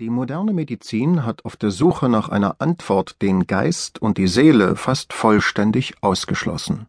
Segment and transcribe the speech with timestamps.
[0.00, 4.74] Die moderne Medizin hat auf der Suche nach einer Antwort den Geist und die Seele
[4.74, 6.86] fast vollständig ausgeschlossen.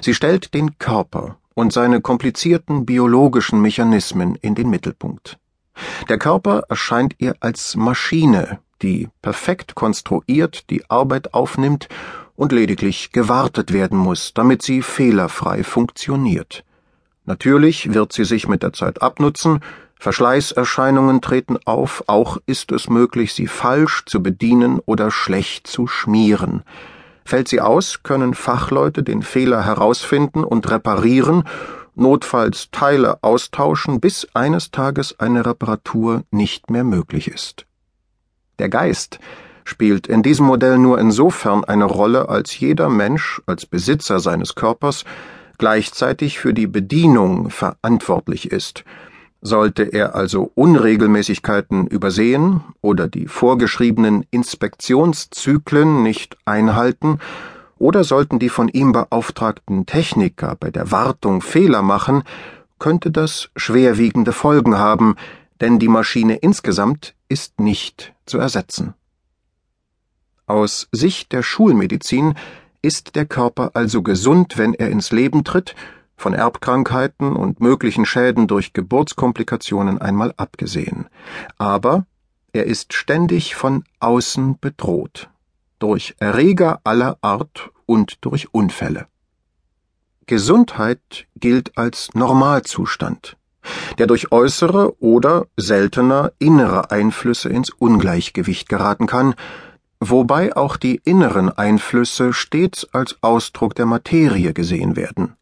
[0.00, 5.38] Sie stellt den Körper und seine komplizierten biologischen Mechanismen in den Mittelpunkt.
[6.08, 11.90] Der Körper erscheint ihr als Maschine, die perfekt konstruiert die Arbeit aufnimmt
[12.36, 16.64] und lediglich gewartet werden muss, damit sie fehlerfrei funktioniert.
[17.26, 19.60] Natürlich wird sie sich mit der Zeit abnutzen,
[20.00, 26.62] Verschleißerscheinungen treten auf, auch ist es möglich, sie falsch zu bedienen oder schlecht zu schmieren.
[27.26, 31.44] Fällt sie aus, können Fachleute den Fehler herausfinden und reparieren,
[31.94, 37.66] notfalls Teile austauschen, bis eines Tages eine Reparatur nicht mehr möglich ist.
[38.58, 39.20] Der Geist
[39.64, 45.04] spielt in diesem Modell nur insofern eine Rolle, als jeder Mensch als Besitzer seines Körpers
[45.58, 48.82] gleichzeitig für die Bedienung verantwortlich ist,
[49.40, 57.18] sollte er also Unregelmäßigkeiten übersehen oder die vorgeschriebenen Inspektionszyklen nicht einhalten,
[57.78, 62.24] oder sollten die von ihm beauftragten Techniker bei der Wartung Fehler machen,
[62.78, 65.16] könnte das schwerwiegende Folgen haben,
[65.62, 68.94] denn die Maschine insgesamt ist nicht zu ersetzen.
[70.46, 72.34] Aus Sicht der Schulmedizin
[72.82, 75.74] ist der Körper also gesund, wenn er ins Leben tritt
[76.20, 81.06] von Erbkrankheiten und möglichen Schäden durch Geburtskomplikationen einmal abgesehen.
[81.56, 82.04] Aber
[82.52, 85.30] er ist ständig von außen bedroht,
[85.78, 89.06] durch Erreger aller Art und durch Unfälle.
[90.26, 93.38] Gesundheit gilt als Normalzustand,
[93.98, 99.34] der durch äußere oder seltener innere Einflüsse ins Ungleichgewicht geraten kann,
[100.00, 105.34] wobei auch die inneren Einflüsse stets als Ausdruck der Materie gesehen werden.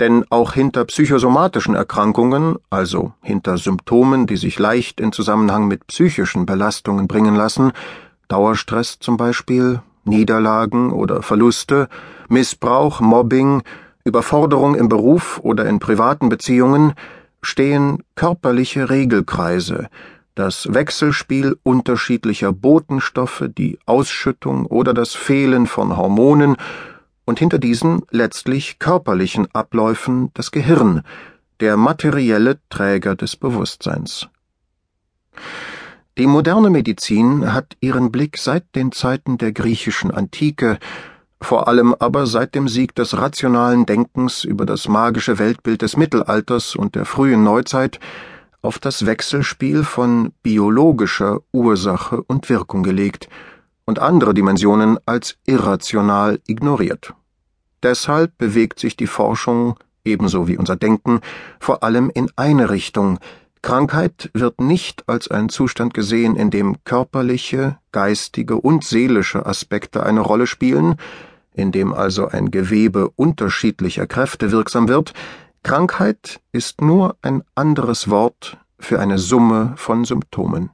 [0.00, 6.46] Denn auch hinter psychosomatischen Erkrankungen, also hinter Symptomen, die sich leicht in Zusammenhang mit psychischen
[6.46, 7.72] Belastungen bringen lassen,
[8.28, 11.88] Dauerstress zum Beispiel, Niederlagen oder Verluste,
[12.28, 13.62] Missbrauch, Mobbing,
[14.04, 16.94] Überforderung im Beruf oder in privaten Beziehungen,
[17.42, 19.88] stehen körperliche Regelkreise,
[20.34, 26.56] das Wechselspiel unterschiedlicher Botenstoffe, die Ausschüttung oder das Fehlen von Hormonen
[27.24, 31.02] und hinter diesen letztlich körperlichen Abläufen das Gehirn,
[31.60, 34.28] der materielle Träger des Bewusstseins.
[36.16, 40.78] Die moderne Medizin hat ihren Blick seit den Zeiten der griechischen Antike,
[41.40, 46.76] vor allem aber seit dem Sieg des rationalen Denkens über das magische Weltbild des Mittelalters
[46.76, 47.98] und der frühen Neuzeit
[48.62, 53.28] auf das Wechselspiel von biologischer Ursache und Wirkung gelegt,
[53.86, 57.14] und andere Dimensionen als irrational ignoriert.
[57.82, 61.20] Deshalb bewegt sich die Forschung, ebenso wie unser Denken,
[61.60, 63.18] vor allem in eine Richtung.
[63.62, 70.20] Krankheit wird nicht als ein Zustand gesehen, in dem körperliche, geistige und seelische Aspekte eine
[70.20, 70.96] Rolle spielen,
[71.54, 75.14] in dem also ein Gewebe unterschiedlicher Kräfte wirksam wird,
[75.62, 80.70] Krankheit ist nur ein anderes Wort für eine Summe von Symptomen.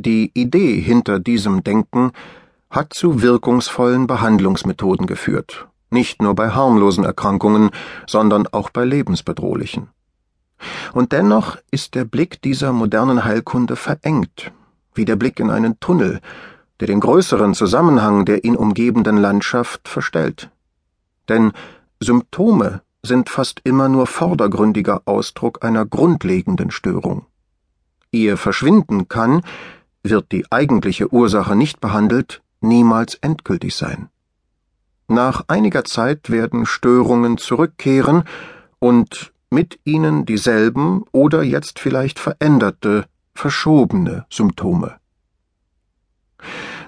[0.00, 2.12] Die Idee hinter diesem Denken
[2.70, 7.70] hat zu wirkungsvollen Behandlungsmethoden geführt, nicht nur bei harmlosen Erkrankungen,
[8.06, 9.88] sondern auch bei lebensbedrohlichen.
[10.92, 14.52] Und dennoch ist der Blick dieser modernen Heilkunde verengt,
[14.94, 16.20] wie der Blick in einen Tunnel,
[16.78, 20.48] der den größeren Zusammenhang der ihn umgebenden Landschaft verstellt.
[21.28, 21.50] Denn
[21.98, 27.26] Symptome sind fast immer nur vordergründiger Ausdruck einer grundlegenden Störung.
[28.12, 29.42] Ihr Verschwinden kann,
[30.02, 34.08] wird die eigentliche Ursache nicht behandelt, niemals endgültig sein.
[35.08, 38.24] Nach einiger Zeit werden Störungen zurückkehren
[38.78, 44.96] und mit ihnen dieselben oder jetzt vielleicht veränderte, verschobene Symptome.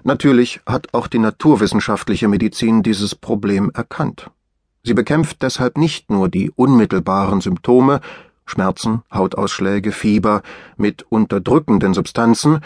[0.02, 4.30] Natürlich hat auch die naturwissenschaftliche Medizin dieses Problem erkannt.
[4.82, 8.00] Sie bekämpft deshalb nicht nur die unmittelbaren Symptome,
[8.46, 10.42] Schmerzen, Hautausschläge, Fieber
[10.76, 12.60] mit unterdrückenden Substanzen,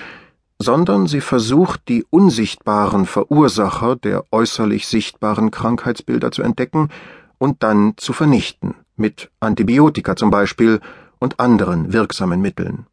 [0.58, 6.90] sondern sie versucht, die unsichtbaren Verursacher der äußerlich sichtbaren Krankheitsbilder zu entdecken
[7.38, 10.80] und dann zu vernichten, mit Antibiotika zum Beispiel
[11.18, 12.86] und anderen wirksamen Mitteln.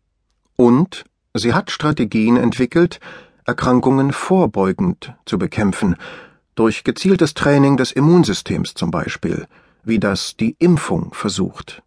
[0.56, 3.00] Und sie hat Strategien entwickelt,
[3.46, 5.96] Erkrankungen vorbeugend zu bekämpfen,
[6.56, 9.48] durch gezieltes Training des Immunsystems zum Beispiel,
[9.84, 11.82] wie das die Impfung versucht.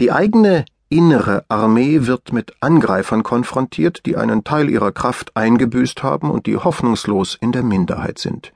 [0.00, 6.30] Die eigene innere Armee wird mit Angreifern konfrontiert, die einen Teil ihrer Kraft eingebüßt haben
[6.30, 8.52] und die hoffnungslos in der Minderheit sind.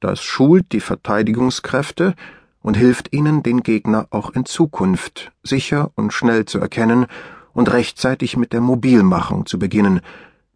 [0.00, 2.14] Das schult die Verteidigungskräfte
[2.60, 7.06] und hilft ihnen, den Gegner auch in Zukunft sicher und schnell zu erkennen
[7.52, 10.00] und rechtzeitig mit der Mobilmachung zu beginnen,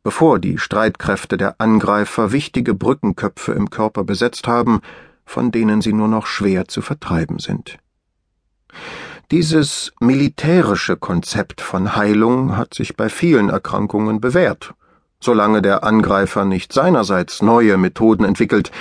[0.03, 4.81] bevor die Streitkräfte der Angreifer wichtige Brückenköpfe im Körper besetzt haben,
[5.25, 7.79] von denen sie nur noch schwer zu vertreiben sind.
[9.31, 14.75] Dieses militärische Konzept von Heilung hat sich bei vielen Erkrankungen bewährt,
[15.21, 18.73] solange der Angreifer nicht seinerseits neue Methoden entwickelt,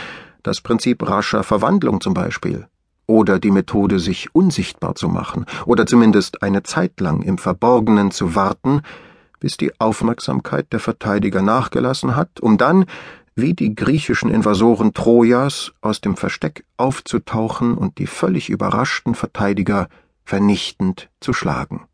[0.42, 2.66] das Prinzip rascher Verwandlung zum Beispiel,
[3.06, 8.34] oder die Methode, sich unsichtbar zu machen, oder zumindest eine Zeit lang im Verborgenen zu
[8.34, 8.82] warten,
[9.40, 12.86] bis die Aufmerksamkeit der Verteidiger nachgelassen hat, um dann,
[13.36, 19.90] wie die griechischen Invasoren Trojas, aus dem Versteck aufzutauchen und die völlig überraschten Verteidiger
[20.30, 21.88] vernichtend zu schlagen.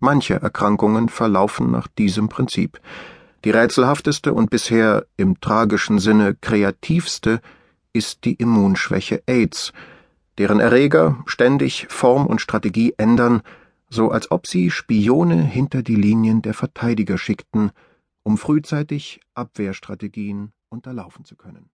[0.00, 2.80] Manche Erkrankungen verlaufen nach diesem Prinzip.
[3.44, 7.40] Die rätselhafteste und bisher im tragischen Sinne kreativste
[7.92, 9.72] ist die Immunschwäche AIDS,
[10.38, 13.42] deren Erreger ständig Form und Strategie ändern,
[13.88, 17.70] so als ob sie Spione hinter die Linien der Verteidiger schickten,
[18.24, 21.71] um frühzeitig Abwehrstrategien unterlaufen zu können